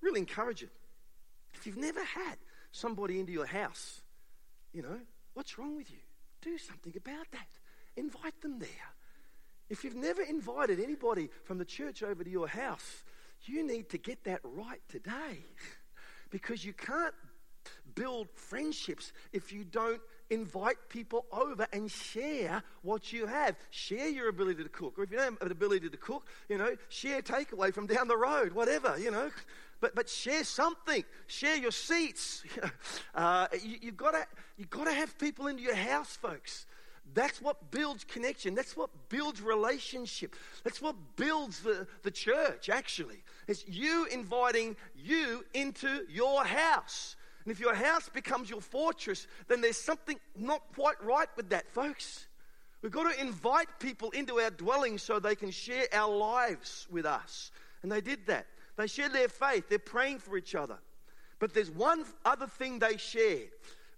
[0.00, 0.68] really encourage you.
[1.54, 2.36] If you've never had
[2.72, 4.02] somebody into your house,
[4.72, 4.98] you know,
[5.34, 5.98] what's wrong with you?
[6.42, 7.48] Do something about that.
[7.96, 8.68] Invite them there.
[9.70, 13.04] If you've never invited anybody from the church over to your house,
[13.44, 15.38] you need to get that right today.
[16.30, 17.14] because you can't
[17.94, 23.56] build friendships if you don't invite people over and share what you have.
[23.70, 24.98] Share your ability to cook.
[24.98, 28.08] Or if you don't have an ability to cook, you know, share takeaway from down
[28.08, 29.30] the road, whatever, you know
[29.80, 31.04] but, but share something.
[31.26, 32.44] Share your seats.
[33.14, 36.66] uh, you, have got to you've got to have people into your house, folks.
[37.14, 38.54] That's what builds connection.
[38.54, 40.36] That's what builds relationship.
[40.62, 43.22] That's what builds the, the church, actually.
[43.46, 47.16] It's you inviting you into your house.
[47.44, 51.70] And if your house becomes your fortress, then there's something not quite right with that,
[51.70, 52.26] folks.
[52.82, 57.06] We've got to invite people into our dwelling so they can share our lives with
[57.06, 57.50] us.
[57.82, 58.46] And they did that.
[58.76, 60.78] They shared their faith, they're praying for each other.
[61.40, 63.46] But there's one other thing they share,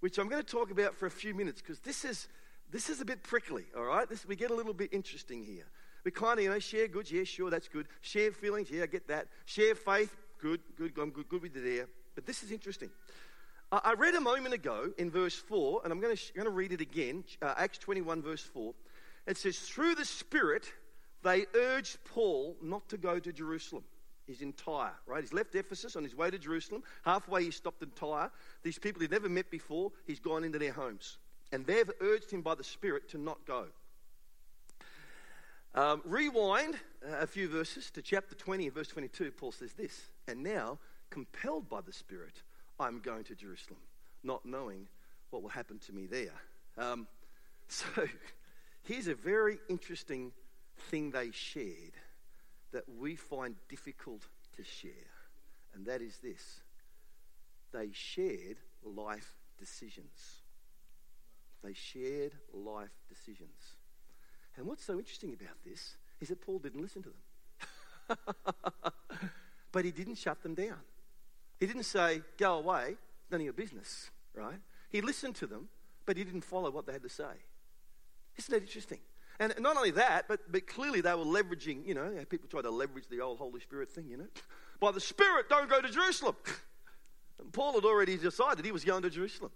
[0.00, 2.28] which I'm going to talk about for a few minutes because this is,
[2.70, 4.08] this is a bit prickly, all right?
[4.08, 5.64] This, we get a little bit interesting here.
[6.04, 7.86] We kind of, you know, share goods, yeah, sure, that's good.
[8.00, 9.28] Share feelings, yeah, I get that.
[9.44, 11.88] Share faith, good, good, I'm good, good with you there.
[12.14, 12.90] But this is interesting.
[13.72, 16.80] I read a moment ago in verse 4, and I'm going to, to read it
[16.80, 18.74] again, uh, Acts 21, verse 4.
[19.28, 20.72] It says, Through the Spirit,
[21.22, 23.84] they urged Paul not to go to Jerusalem.
[24.26, 25.22] He's in Tyre, right?
[25.22, 26.82] He's left Ephesus on his way to Jerusalem.
[27.04, 28.32] Halfway, he stopped in Tyre.
[28.64, 31.18] These people he'd never met before, he's gone into their homes.
[31.52, 33.66] And they've urged him by the Spirit to not go.
[35.74, 39.30] Um, rewind a few verses to chapter 20 verse 22.
[39.32, 40.78] Paul says this, and now,
[41.10, 42.42] compelled by the Spirit,
[42.78, 43.80] I'm going to Jerusalem,
[44.24, 44.88] not knowing
[45.30, 46.34] what will happen to me there.
[46.76, 47.06] Um,
[47.68, 47.86] so,
[48.82, 50.32] here's a very interesting
[50.90, 51.94] thing they shared
[52.72, 54.22] that we find difficult
[54.56, 54.90] to share,
[55.74, 56.60] and that is this
[57.72, 60.39] they shared life decisions.
[61.62, 63.76] They shared life decisions.
[64.56, 68.18] And what's so interesting about this is that Paul didn't listen to them.
[69.72, 70.78] but he didn't shut them down.
[71.58, 72.96] He didn't say, go away,
[73.30, 74.58] none of your business, right?
[74.90, 75.68] He listened to them,
[76.06, 77.24] but he didn't follow what they had to say.
[78.38, 78.98] Isn't that interesting?
[79.38, 82.70] And not only that, but, but clearly they were leveraging, you know, people try to
[82.70, 84.26] leverage the old Holy Spirit thing, you know.
[84.80, 86.36] By the Spirit, don't go to Jerusalem.
[87.38, 89.50] And Paul had already decided he was going to Jerusalem.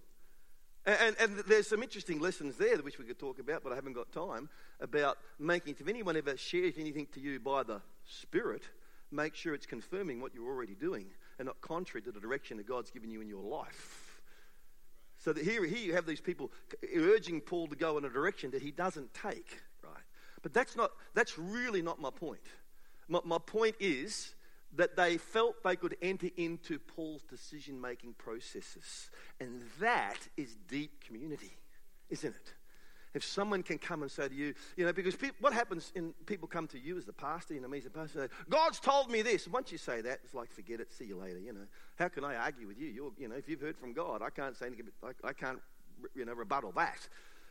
[0.87, 3.95] And, and, there's some interesting lessons there which we could talk about, but I haven't
[3.95, 8.63] got time, about making, if anyone ever shares anything to you by the Spirit,
[9.11, 11.07] make sure it's confirming what you're already doing
[11.39, 14.21] and not contrary to the direction that God's given you in your life.
[15.19, 16.51] So that here, here you have these people
[16.95, 20.03] urging Paul to go in a direction that he doesn't take, right?
[20.43, 22.43] But that's not that's really not my point.
[23.09, 24.34] My, my point is
[24.77, 29.11] that they felt they could enter into Paul's decision making processes.
[29.41, 31.57] And that is deep community,
[32.11, 32.55] isn't it?
[33.15, 36.13] If someone can come and say to you, you know, because people, what happens in
[36.27, 39.09] people come to you as the pastor, you know, me as the pastor, God's told
[39.09, 39.47] me this.
[39.47, 41.67] once you say that, it's like, forget it, see you later, you know.
[41.97, 42.89] How can I argue with you?
[42.89, 45.61] You're, you know, if you've heard from God, I can't say anything, I, I can't,
[46.17, 47.09] you know, rebuttal that.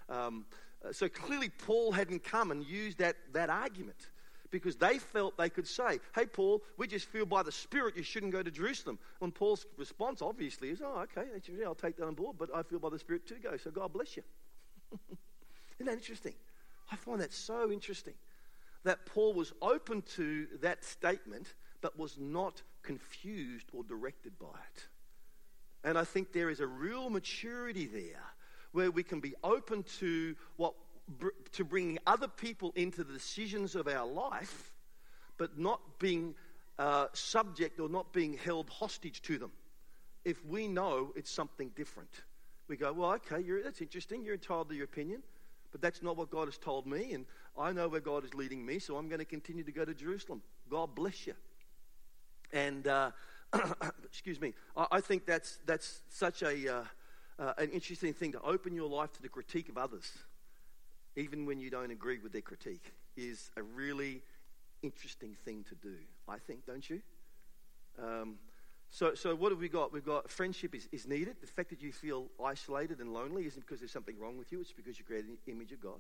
[0.10, 0.46] Um,
[0.92, 4.10] so clearly Paul hadn't come and used that, that argument
[4.54, 8.04] because they felt they could say, Hey, Paul, we just feel by the Spirit you
[8.04, 9.00] shouldn't go to Jerusalem.
[9.20, 11.28] And Paul's response, obviously, is, Oh, okay,
[11.66, 13.92] I'll take that on board, but I feel by the Spirit to go, so God
[13.92, 14.22] bless you.
[15.80, 16.36] Isn't that interesting?
[16.92, 18.14] I find that so interesting
[18.84, 24.88] that Paul was open to that statement but was not confused or directed by it.
[25.84, 28.24] And I think there is a real maturity there
[28.72, 30.76] where we can be open to what
[31.54, 34.72] to bringing other people into the decisions of our life,
[35.38, 36.36] but not being
[36.80, 39.52] uh, subject or not being held hostage to them.
[40.26, 42.10] If we know it's something different,
[42.68, 44.24] we go, well, okay, that's interesting.
[44.24, 45.22] You're entitled to your opinion.
[45.74, 47.26] But that's not what God has told me, and
[47.58, 49.94] I know where God is leading me, so I'm going to continue to go to
[49.94, 50.44] Jerusalem.
[50.70, 51.34] God bless you.
[52.54, 53.10] And, uh,
[54.06, 56.84] excuse me, I, I, think that's, that's such a, uh,
[57.40, 60.12] uh, an interesting thing to open your life to the critique of others,
[61.16, 64.22] even when you don't agree with their critique, is a really
[64.82, 65.96] interesting thing to do,
[66.28, 67.02] I think, don't you?
[68.02, 68.36] Um,
[68.90, 69.92] so, so what have we got?
[69.92, 71.38] We've got friendship is, is needed.
[71.42, 74.62] The fact that you feel isolated and lonely isn't because there's something wrong with you,
[74.62, 76.00] it's because you created the image of God.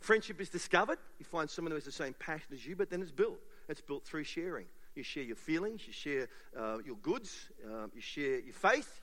[0.00, 0.98] Friendship is discovered.
[1.18, 3.38] You find someone who has the same passion as you, but then it's built.
[3.68, 4.66] It's built through sharing.
[4.94, 9.02] You share your feelings, you share uh, your goods, uh, you share your faith,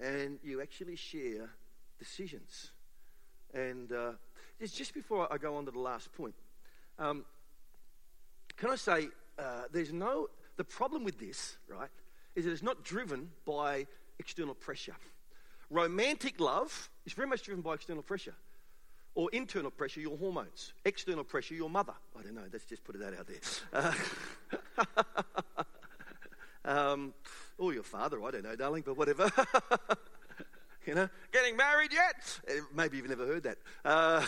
[0.00, 1.48] and you actually share
[1.98, 2.72] decisions.
[3.54, 4.12] And uh,
[4.70, 6.34] just before I go on to the last point,
[6.98, 7.24] um,
[8.56, 11.88] can I say uh, there's no, the problem with this, right,
[12.36, 13.86] is that it's not driven by
[14.20, 14.94] external pressure.
[15.70, 18.34] Romantic love is very much driven by external pressure.
[19.14, 20.72] Or internal pressure, your hormones.
[20.84, 21.94] External pressure, your mother.
[22.18, 23.94] I don't know, let's just put that out there.
[26.64, 27.14] Uh, um,
[27.58, 29.30] or your father, I don't know, darling, but whatever.
[30.86, 32.40] you know, getting married yet?
[32.48, 33.58] Eh, maybe you've never heard that.
[33.84, 34.24] Uh,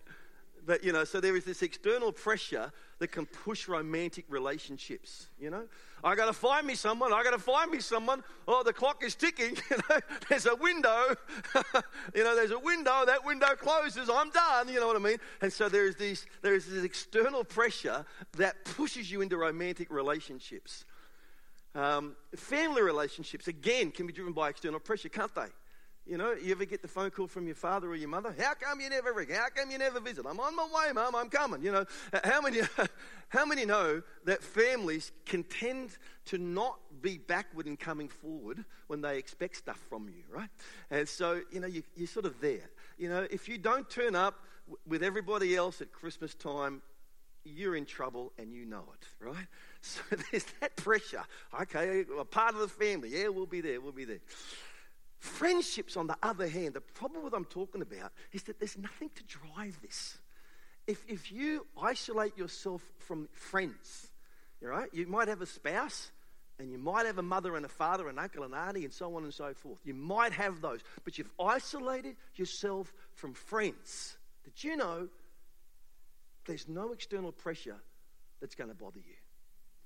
[0.66, 5.50] but, you know, so there is this external pressure that can push romantic relationships, you
[5.50, 5.64] know?
[6.04, 7.12] I got to find me someone.
[7.12, 8.24] I got to find me someone.
[8.48, 9.56] Oh, the clock is ticking.
[10.28, 11.14] There's a window.
[12.14, 13.04] you know, there's a window.
[13.06, 14.10] That window closes.
[14.12, 14.68] I'm done.
[14.68, 15.18] You know what I mean?
[15.40, 18.04] And so there is this there is this external pressure
[18.36, 20.84] that pushes you into romantic relationships.
[21.74, 25.46] Um, family relationships again can be driven by external pressure, can't they?
[26.04, 28.34] You know, you ever get the phone call from your father or your mother?
[28.36, 29.28] How come you never ring?
[29.32, 30.26] How come you never visit?
[30.28, 31.14] I'm on my way, Mum.
[31.14, 31.62] I'm coming.
[31.62, 31.84] You know,
[32.24, 32.60] how many,
[33.28, 35.90] how many know that families can tend
[36.26, 40.48] to not be backward in coming forward when they expect stuff from you, right?
[40.90, 42.68] And so, you know, you, you're sort of there.
[42.98, 44.40] You know, if you don't turn up
[44.88, 46.82] with everybody else at Christmas time,
[47.44, 49.46] you're in trouble and you know it, right?
[49.84, 51.24] So there's that pressure.
[51.62, 53.08] Okay, a part of the family.
[53.08, 53.80] Yeah, we'll be there.
[53.80, 54.20] We'll be there.
[55.22, 59.08] Friendships, on the other hand, the problem with I'm talking about is that there's nothing
[59.14, 60.18] to drive this.
[60.88, 64.10] If, if you isolate yourself from friends,
[64.60, 66.10] right, you might have a spouse
[66.58, 69.14] and you might have a mother and a father, an uncle and auntie, and so
[69.14, 69.78] on and so forth.
[69.84, 74.16] You might have those, but you've isolated yourself from friends.
[74.42, 75.06] Did you know
[76.46, 77.76] there's no external pressure
[78.40, 79.14] that's going to bother you?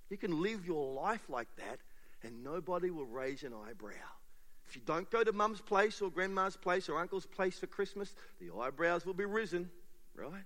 [0.09, 1.79] You can live your life like that,
[2.23, 3.93] and nobody will raise an eyebrow.
[4.69, 8.15] If you don't go to mum's place or grandma's place or uncle's place for Christmas,
[8.41, 9.71] the eyebrows will be risen,
[10.15, 10.45] right?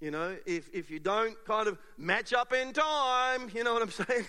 [0.00, 3.82] You know, if, if you don't kind of match up in time, you know what
[3.82, 4.24] I'm saying?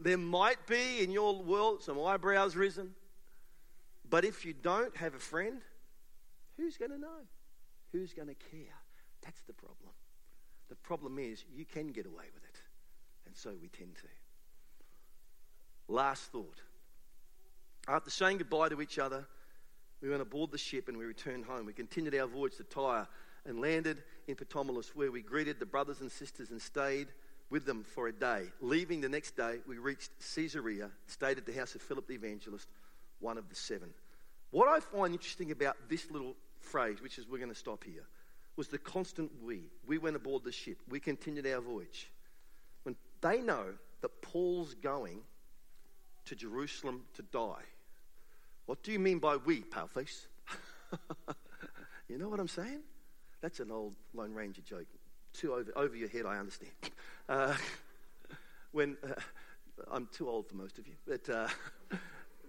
[0.00, 2.94] there might be in your world some eyebrows risen.
[4.08, 5.60] But if you don't have a friend,
[6.56, 7.26] who's going to know?
[7.92, 8.74] Who's going to care?
[9.22, 9.90] That's the problem.
[10.68, 12.60] The problem is you can get away with it.
[13.26, 14.02] And so we tend to.
[15.92, 16.60] Last thought.
[17.88, 19.26] After saying goodbye to each other,
[20.00, 21.66] we went aboard the ship and we returned home.
[21.66, 23.06] We continued our voyage to Tyre
[23.44, 27.08] and landed in Ptolemais, where we greeted the brothers and sisters and stayed
[27.50, 28.44] with them for a day.
[28.60, 32.68] Leaving the next day, we reached Caesarea, stayed at the house of Philip the evangelist,
[33.18, 33.90] one of the seven.
[34.50, 38.06] What I find interesting about this little phrase, which is we're going to stop here,
[38.56, 39.62] was the constant we.
[39.86, 40.78] We went aboard the ship.
[40.88, 42.10] We continued our voyage.
[42.82, 45.20] When they know that Paul's going
[46.30, 47.64] to Jerusalem to die.
[48.66, 50.26] What do you mean by we, paleface?
[52.08, 52.82] you know what I'm saying?
[53.40, 54.86] That's an old Lone Ranger joke.
[55.32, 56.70] Too over, over your head, I understand.
[57.28, 57.56] Uh,
[58.72, 59.14] when uh,
[59.90, 61.48] I'm too old for most of you, but uh,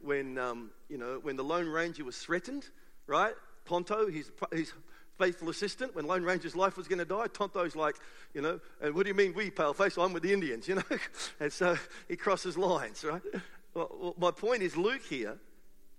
[0.03, 2.69] when um, you know when the Lone Ranger was threatened,
[3.07, 3.33] right?
[3.65, 4.73] Tonto, his, his
[5.17, 7.95] faithful assistant, when Lone Ranger's life was going to die, Tonto's like,
[8.35, 10.03] you know, and what do you mean we, paleface?
[10.03, 10.97] I'm with the Indians, you know?
[11.39, 13.21] and so he crosses lines, right?
[13.73, 15.37] Well, my point is, Luke here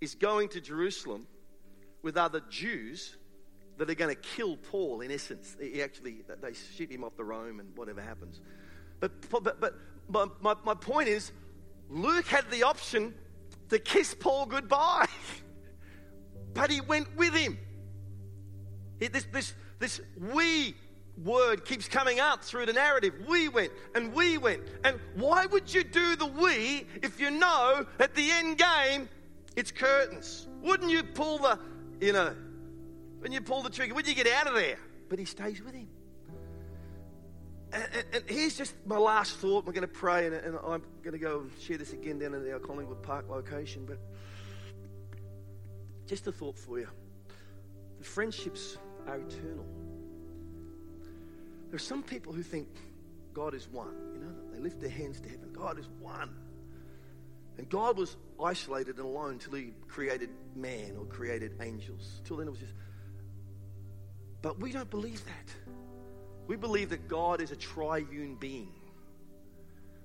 [0.01, 1.27] is going to Jerusalem
[2.03, 3.17] with other Jews
[3.79, 5.57] that are going to kill Paul, in essence.
[5.61, 8.41] He actually, they shoot him off the Rome and whatever happens.
[9.01, 9.75] But, but, but
[10.09, 11.33] my, my, my point is,
[11.89, 13.15] Luke had the option
[13.71, 15.09] to kiss Paul goodbye,
[16.55, 17.59] but he went with him.
[18.99, 20.75] This, this, this we
[21.19, 23.15] word keeps coming up through the narrative.
[23.27, 24.63] We went and we went.
[24.85, 29.09] And why would you do the we if you know at the end game
[29.57, 30.49] it's curtains?
[30.63, 31.59] Wouldn't you pull the,
[32.01, 32.35] you know,
[33.21, 34.77] when you pull the trigger, Wouldn't you get out of there?
[35.09, 35.89] But he stays with him.
[37.73, 39.65] And, and, and here's just my last thought.
[39.65, 42.53] We're going to pray, and, and I'm going to go share this again down at
[42.53, 43.85] our Collingwood Park location.
[43.87, 43.99] But
[46.07, 46.89] just a thought for you.
[47.99, 49.65] The friendships are eternal.
[51.73, 52.69] There are some people who think
[53.33, 53.95] God is one.
[54.13, 55.55] You know, they lift their hands to heaven.
[55.55, 56.29] God is one.
[57.57, 62.21] And God was isolated and alone till he created man or created angels.
[62.27, 62.75] Till then it was just.
[64.43, 65.73] But we don't believe that.
[66.47, 68.69] We believe that God is a triune being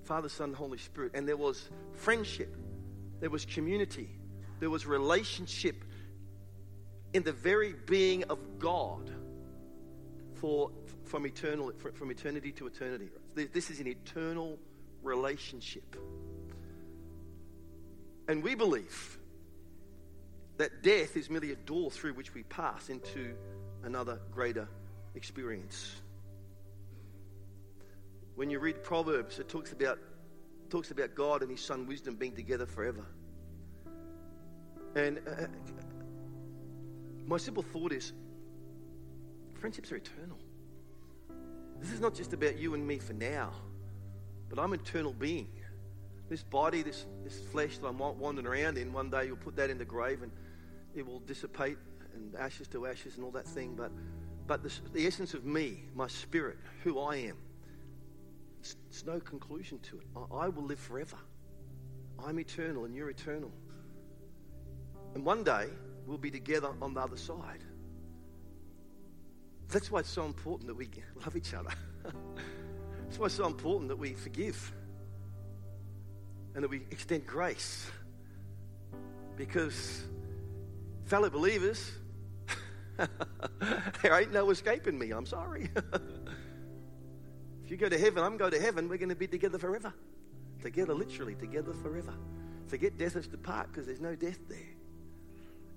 [0.05, 1.11] Father, Son, Holy Spirit.
[1.15, 2.55] And there was friendship,
[3.19, 4.09] there was community,
[4.61, 5.83] there was relationship
[7.11, 9.11] in the very being of God
[10.39, 10.71] for,
[11.07, 13.09] from, eternal, from eternity to eternity.
[13.35, 14.57] This is an eternal
[15.03, 15.95] relationship.
[18.27, 19.17] And we believe
[20.57, 23.33] that death is merely a door through which we pass into
[23.83, 24.67] another greater
[25.15, 25.95] experience.
[28.35, 29.97] When you read Proverbs, it talks about,
[30.69, 33.05] talks about God and His Son wisdom being together forever.
[34.95, 35.45] And uh,
[37.25, 38.13] my simple thought is
[39.59, 40.37] friendships are eternal.
[41.79, 43.51] This is not just about you and me for now,
[44.49, 45.49] but I'm an eternal being.
[46.29, 49.69] This body, this, this flesh that I'm wandering around in, one day you'll put that
[49.69, 50.31] in the grave and
[50.95, 51.77] it will dissipate
[52.13, 53.75] and ashes to ashes and all that thing.
[53.75, 53.91] But,
[54.45, 57.37] but the, the essence of me, my spirit, who I am,
[58.59, 60.07] it's, it's no conclusion to it.
[60.15, 61.17] I, I will live forever.
[62.25, 63.51] I'm eternal and you're eternal.
[65.13, 65.67] And one day
[66.05, 67.63] we'll be together on the other side.
[69.69, 70.89] That's why it's so important that we
[71.23, 71.71] love each other.
[73.03, 74.73] That's why it's so important that we forgive
[76.55, 77.89] and that we extend grace.
[79.35, 80.03] Because,
[81.05, 81.91] fellow believers,
[84.01, 85.11] there ain't no escaping me.
[85.11, 85.69] I'm sorry.
[87.63, 88.89] if you go to heaven, I'm going to heaven.
[88.89, 89.93] We're going to be together forever.
[90.61, 92.13] Together, literally, together forever.
[92.67, 94.57] Forget death has departed because there's no death there.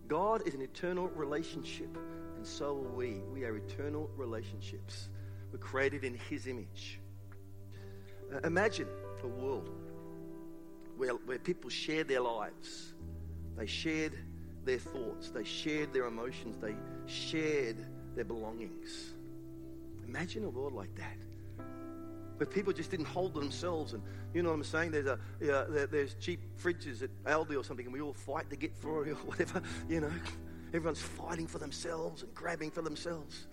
[0.08, 1.96] God is an eternal relationship,
[2.40, 3.20] and so are we.
[3.34, 5.10] We are eternal relationships.
[5.52, 6.98] We're created in His image.
[8.34, 8.88] Uh, imagine
[9.22, 9.68] a world
[10.96, 12.94] where, where people shared their lives,
[13.58, 14.14] they shared
[14.64, 16.74] their thoughts, they shared their emotions, they
[17.04, 17.76] shared
[18.16, 19.12] their belongings.
[20.08, 21.18] Imagine a world like that.
[22.38, 24.92] Where people just didn't hold themselves, and you know what I'm saying.
[24.92, 28.56] There's a there, there's cheap fridges at Aldi or something, and we all fight to
[28.56, 29.60] get for it or whatever.
[29.90, 30.12] You know,
[30.72, 33.46] everyone's fighting for themselves and grabbing for themselves.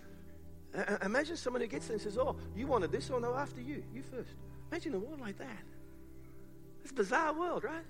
[1.03, 3.84] Imagine someone who gets there and says, "Oh, you wanted this, or no, after you,
[3.93, 4.30] you first.
[4.72, 5.63] Imagine a world like that.
[6.82, 7.86] It's a bizarre world, right?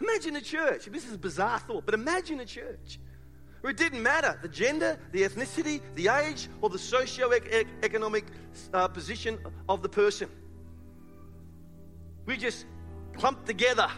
[0.00, 0.86] Imagine a church.
[0.86, 2.98] This is a bizarre thought, but imagine a church
[3.60, 8.26] where it didn't matter the gender, the ethnicity, the age, or the socio-economic
[8.74, 10.28] uh, position of the person.
[12.26, 12.66] We just
[13.16, 13.90] clumped together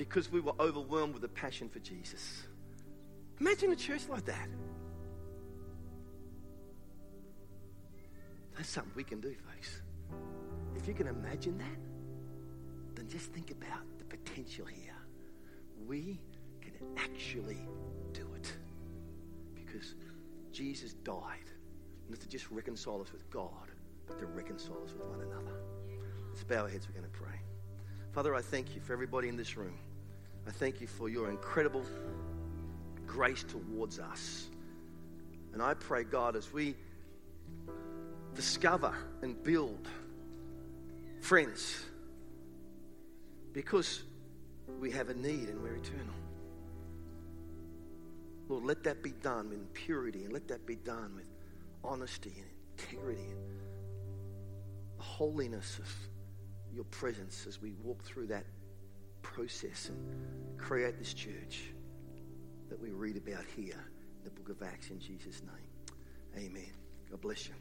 [0.00, 2.44] because we were overwhelmed with a passion for Jesus.
[3.38, 4.48] Imagine a church like that.
[8.56, 9.82] That's something we can do, folks.
[10.74, 14.96] If you can imagine that, then just think about the potential here.
[15.86, 16.18] We
[16.62, 17.60] can actually
[18.14, 18.56] do it
[19.54, 19.96] because
[20.50, 21.50] Jesus died
[22.08, 23.68] not to just reconcile us with God,
[24.06, 25.60] but to reconcile us with one another.
[26.30, 26.88] Let's bow our heads.
[26.88, 27.38] We're going to pray.
[28.12, 29.78] Father, I thank you for everybody in this room.
[30.50, 31.84] I thank you for your incredible
[33.06, 34.48] grace towards us.
[35.52, 36.74] And I pray, God, as we
[38.34, 38.92] discover
[39.22, 39.86] and build
[41.20, 41.84] friends,
[43.52, 44.02] because
[44.80, 46.16] we have a need and we're eternal.
[48.48, 51.26] Lord, let that be done in purity and let that be done with
[51.84, 53.38] honesty and integrity and
[54.98, 55.88] the holiness of
[56.74, 58.46] your presence as we walk through that
[59.22, 61.72] process and create this church
[62.68, 63.84] that we read about here
[64.18, 66.46] in the book of Acts in Jesus' name.
[66.46, 66.72] Amen.
[67.10, 67.54] God bless you.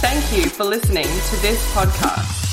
[0.00, 2.43] Thank you for listening to this podcast.